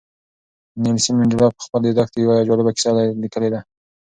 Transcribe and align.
نیلسن 0.83 1.13
منډېلا 1.19 1.47
په 1.55 1.61
خپل 1.65 1.81
یاداښت 1.87 2.11
کې 2.13 2.19
یوه 2.25 2.45
جالبه 2.47 2.71
کیسه 2.77 2.91
لیکلې 3.23 3.49
ده. 3.53 3.59